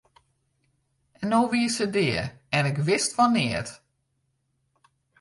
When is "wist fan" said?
2.87-3.31